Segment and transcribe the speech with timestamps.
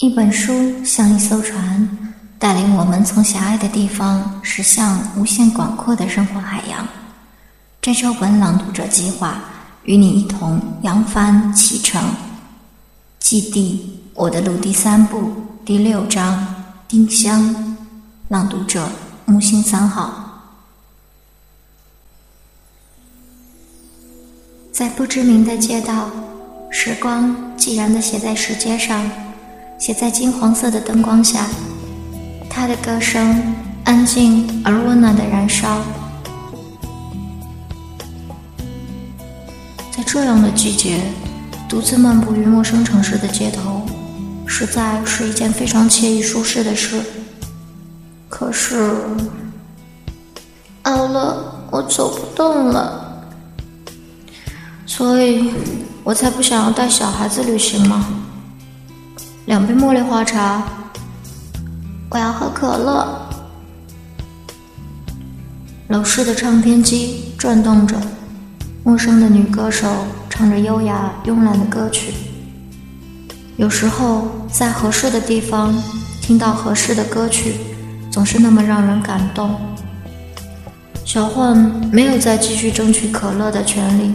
[0.00, 1.86] 一本书像一艘船，
[2.38, 6.88] 带领我们从狭隘的地方驶向无限广阔的生活海洋。
[7.82, 9.42] 这周本朗读者计划
[9.84, 12.02] 与你一同扬帆启程。
[13.18, 15.34] 基地，我的路第三部
[15.66, 16.46] 第六章，
[16.88, 17.76] 丁香。
[18.28, 18.88] 朗读者
[19.26, 20.48] 木星三号。
[24.72, 26.08] 在不知名的街道，
[26.70, 29.06] 时光寂然的写在石阶上。
[29.80, 31.46] 写在金黄色的灯光下，
[32.50, 33.42] 他的歌声
[33.82, 35.80] 安静而温暖的燃烧。
[39.90, 41.00] 在这样的季节，
[41.66, 43.80] 独自漫步于陌生城市的街头，
[44.46, 47.00] 实在是一件非常惬意舒适的事。
[48.28, 48.94] 可是，
[50.82, 53.24] 奥乐，我走不动了，
[54.84, 55.50] 所以
[56.04, 58.04] 我才不想要带小孩子旅行嘛。
[59.46, 60.62] 两杯茉莉花茶，
[62.10, 63.28] 我要喝可乐。
[65.88, 67.96] 楼市的唱片机转动着，
[68.84, 69.88] 陌生的女歌手
[70.28, 72.12] 唱着优雅慵懒的歌曲。
[73.56, 75.74] 有时候，在合适的地方
[76.20, 77.56] 听到合适的歌曲，
[78.10, 79.58] 总是那么让人感动。
[81.04, 81.56] 小焕
[81.90, 84.12] 没有再继续争取可乐的权利，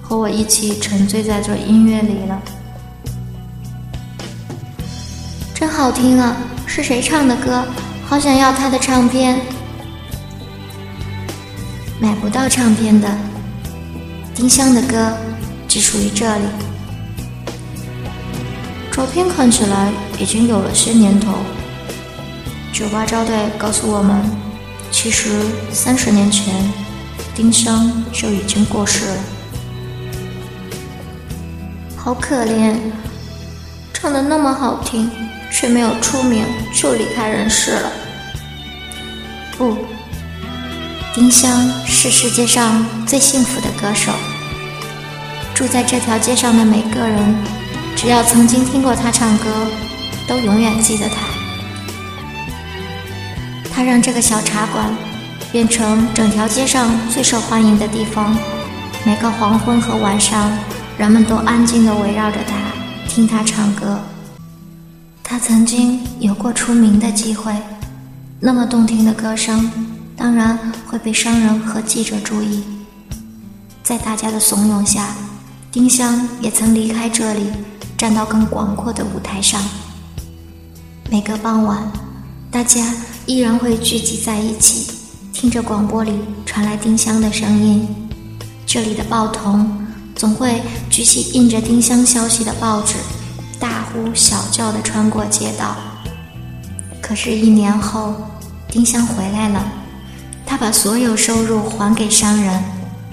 [0.00, 2.40] 和我一起沉醉在这音乐里了。
[5.54, 6.36] 真好听啊！
[6.66, 7.64] 是谁唱的歌？
[8.04, 9.40] 好想要他的唱片。
[12.00, 13.08] 买不到唱片的。
[14.34, 15.16] 丁香的歌
[15.68, 16.44] 只属于这里。
[18.90, 21.32] 照片看起来已经有了些年头。
[22.72, 24.20] 酒吧招待告诉我们，
[24.90, 25.40] 其实
[25.72, 26.52] 三十年前，
[27.32, 29.16] 丁香就已经过世了。
[31.96, 32.74] 好可怜，
[33.92, 35.08] 唱的那么好听。
[35.54, 37.92] 却没有出名就离开人世了。
[39.56, 39.78] 不，
[41.14, 44.10] 丁香是世界上最幸福的歌手。
[45.54, 47.36] 住在这条街上的每个人，
[47.94, 49.44] 只要曾经听过他唱歌，
[50.26, 51.14] 都永远记得他。
[53.72, 54.92] 他让这个小茶馆
[55.52, 58.36] 变成整条街上最受欢迎的地方。
[59.04, 60.50] 每个黄昏和晚上，
[60.98, 62.56] 人们都安静地围绕着他，
[63.08, 64.00] 听他唱歌。
[65.34, 67.52] 他曾经有过出名的机会，
[68.38, 69.68] 那么动听的歌声，
[70.16, 70.56] 当然
[70.86, 72.62] 会被商人和记者注意。
[73.82, 75.08] 在大家的怂恿下，
[75.72, 77.50] 丁香也曾离开这里，
[77.98, 79.60] 站到更广阔的舞台上。
[81.10, 81.82] 每个傍晚，
[82.48, 82.94] 大家
[83.26, 84.92] 依然会聚集在一起，
[85.32, 86.12] 听着广播里
[86.46, 87.84] 传来丁香的声音。
[88.64, 89.84] 这里的报童
[90.14, 92.94] 总会举起印着丁香消息的报纸。
[93.94, 95.76] 呼小叫的穿过街道，
[97.00, 98.12] 可是，一年后，
[98.66, 99.64] 丁香回来了。
[100.44, 102.60] 他把所有收入还给商人，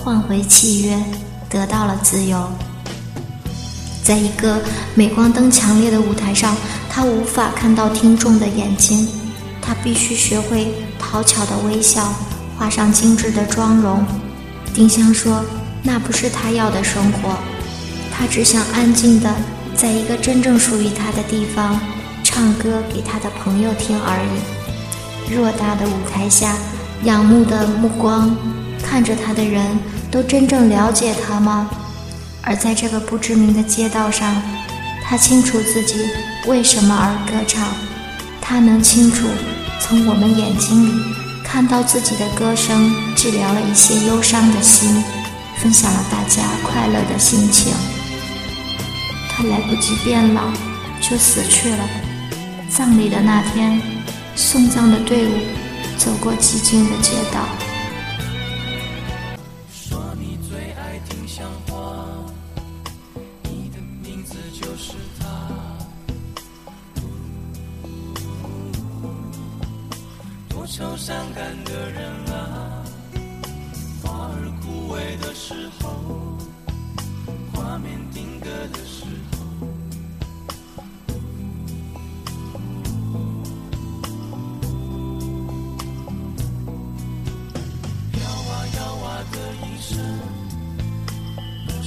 [0.00, 0.96] 换回契约，
[1.48, 2.48] 得到了自由。
[4.04, 4.62] 在一个
[4.94, 6.56] 镁光灯强烈的舞台上，
[6.88, 9.08] 他无法看到听众的眼睛，
[9.60, 12.08] 他必须学会讨巧的微笑，
[12.56, 14.04] 画上精致的妆容。
[14.72, 15.44] 丁香说
[15.82, 17.36] ：“那不是他要的生活，
[18.12, 19.34] 他只想安静的。”
[19.80, 21.78] 在一个真正属于他的地方，
[22.24, 25.32] 唱歌给他的朋友听而已。
[25.32, 26.56] 偌大的舞台下，
[27.04, 28.36] 仰慕的目光
[28.82, 29.78] 看着他的人
[30.10, 31.70] 都真正了解他吗？
[32.42, 34.42] 而在这个不知名的街道上，
[35.04, 35.94] 他清楚自己
[36.48, 37.68] 为什么而歌唱。
[38.40, 39.28] 他能清楚
[39.78, 40.92] 从我们眼睛里
[41.44, 45.04] 看到自己的歌声治疗了一些忧伤的心，
[45.58, 47.72] 分享了大家快乐的心情。
[49.38, 50.50] 还来不及变老，
[51.00, 51.88] 就死去了。
[52.68, 53.80] 葬礼的那天，
[54.34, 55.30] 送葬的队伍
[55.96, 57.67] 走过寂静的街道。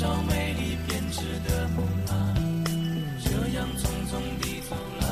[0.00, 2.34] 少美丽编织的风浪，
[3.22, 5.04] 这样匆匆地走了。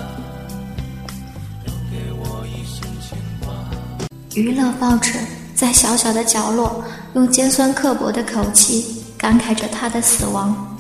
[1.91, 3.53] 给我一些牵挂
[4.35, 5.13] 娱乐报纸
[5.55, 6.83] 在小小的角落，
[7.15, 10.79] 用尖酸刻薄的口气感慨着他的死亡，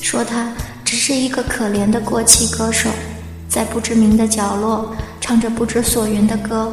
[0.00, 0.52] 说他
[0.84, 2.88] 只是一个可怜的过气歌手，
[3.48, 6.72] 在不知名的角落唱着不知所云的歌，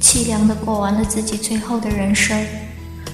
[0.00, 2.42] 凄凉的过完了自己最后的人生。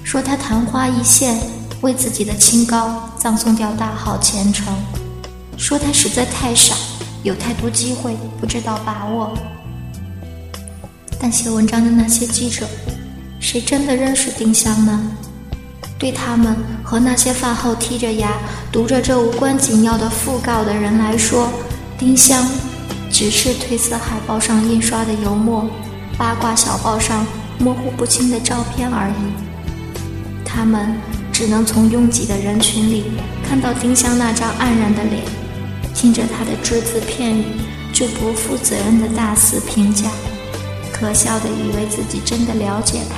[0.01, 1.37] 说他昙花一现，
[1.81, 4.75] 为自己的清高葬送掉大好前程。
[5.57, 6.75] 说他实在太傻，
[7.23, 9.33] 有太多机会不知道把握。
[11.19, 12.65] 但写文章的那些记者，
[13.39, 15.01] 谁真的认识丁香呢？
[15.97, 18.31] 对他们和那些饭后剔着牙
[18.71, 21.51] 读着这无关紧要的讣告的人来说，
[21.97, 22.47] 丁香
[23.11, 25.69] 只是褪色海报上印刷的油墨，
[26.17, 27.27] 八卦小报上
[27.59, 30.45] 模糊不清的照片而已。
[30.45, 30.95] 他们
[31.39, 33.05] 只能从拥挤的人群里
[33.47, 35.23] 看到丁香那张黯然的脸，
[35.95, 37.45] 听着他的只字片语
[37.93, 40.11] 就不负责任的大肆评价，
[40.91, 43.15] 可笑的以为自己真的了解他。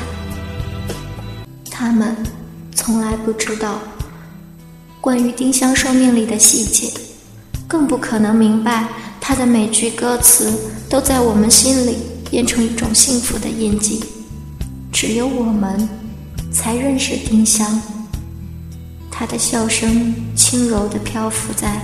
[1.71, 2.15] 他们。
[2.73, 3.79] 从来不知道
[4.99, 6.91] 关于丁香生命里的细节，
[7.67, 8.87] 更不可能明白
[9.19, 10.51] 他的每句歌词
[10.89, 11.97] 都在我们心里
[12.29, 14.03] 变成一种幸福的印记。
[14.91, 15.87] 只有我们
[16.51, 17.79] 才认识丁香，
[19.21, 21.79] 他的笑声轻柔地漂浮在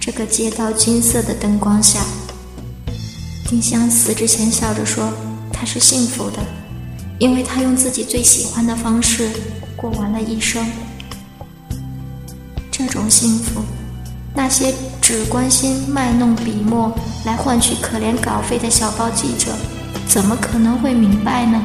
[0.00, 2.00] 这个街道金色的灯光下。
[3.48, 5.12] 丁香死之前笑着说
[5.54, 6.38] ：“她是幸福的，
[7.20, 9.30] 因为她用自己最喜欢的方式。”
[9.78, 10.66] 过完了一生，
[12.72, 13.62] 这种幸福，
[14.34, 16.92] 那些只关心卖弄笔墨
[17.24, 19.54] 来换取可怜稿费的小报记者，
[20.08, 21.62] 怎么可能会明白呢？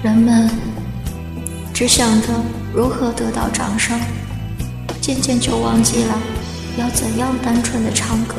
[0.00, 0.48] 人们
[1.74, 2.28] 只想着
[2.72, 3.98] 如何得到掌声，
[5.00, 6.16] 渐渐就忘记了
[6.78, 8.36] 要怎样单纯的唱歌。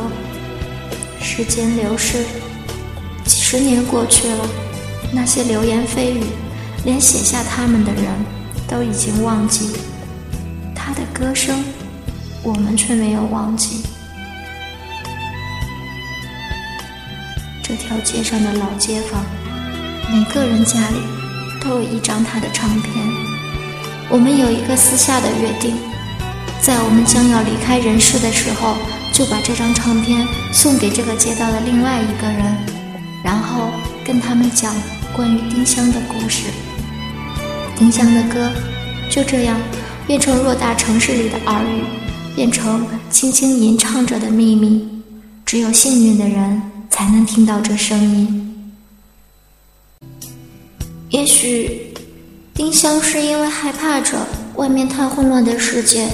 [1.21, 2.23] 时间流逝，
[3.25, 4.47] 几十年过去了，
[5.11, 6.23] 那些流言蜚语。
[6.85, 8.03] 连写下他们的人
[8.67, 9.71] 都已经忘记
[10.75, 11.63] 他的歌声，
[12.43, 13.83] 我们却没有忘记。
[17.63, 19.25] 这条街上的老街坊，
[20.11, 20.97] 每个人家里
[21.59, 23.24] 都有一张他的唱片。
[24.09, 25.75] 我们有一个私下的约定，
[26.61, 28.75] 在我们将要离开人世的时候，
[29.11, 32.55] 就把这张唱片送给这个街道的另外一个人，
[33.23, 33.71] 然后
[34.05, 34.73] 跟他们讲
[35.13, 36.43] 关于丁香的故事。
[37.77, 38.51] 丁香的歌
[39.09, 39.59] 就这样
[40.05, 41.83] 变成偌大城市里的耳语，
[42.35, 44.87] 变成轻轻吟唱着的秘密。
[45.45, 48.71] 只有幸运的人才能听到这声音。
[51.09, 51.93] 也许
[52.55, 54.17] 丁香是因为害怕着
[54.55, 56.09] 外面太混乱的世界，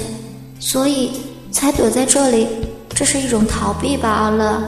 [0.58, 1.12] 所以
[1.52, 2.48] 才躲在这里。
[2.88, 4.66] 这是一种逃避吧，阿乐，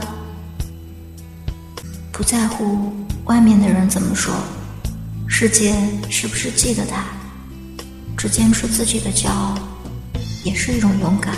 [2.13, 2.93] 不在乎
[3.25, 4.33] 外面的人怎么说。
[5.27, 5.75] 世界
[6.09, 7.03] 是不是记得他？
[8.17, 9.55] 只坚持自己的骄傲，
[10.45, 11.35] 也是一种勇敢。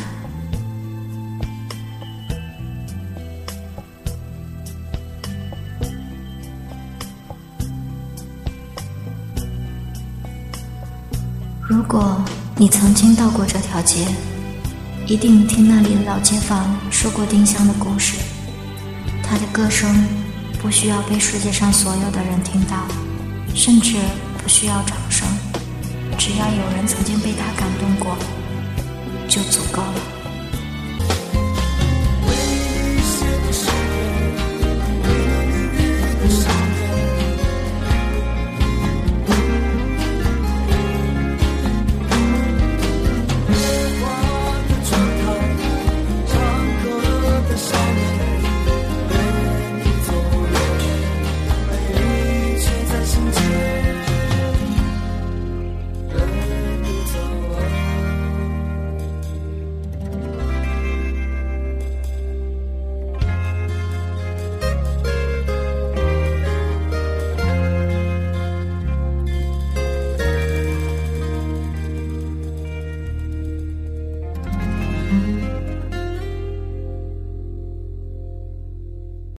[11.69, 12.23] 如果
[12.55, 14.07] 你曾经到过这条街，
[15.05, 18.15] 一定听那里的老街坊说过丁香的故事。
[19.21, 20.07] 她的歌声
[20.61, 22.87] 不需要被世界上所有的人听到。
[23.53, 23.97] 甚至
[24.41, 25.27] 不需要掌声，
[26.15, 28.15] 只要有人曾经被他感动过，
[29.27, 29.96] 就足够了。